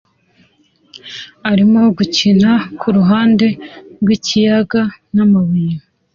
[1.51, 3.47] arimo gukina kuruhande
[4.01, 4.81] rwikiyaga
[5.13, 5.75] namabuye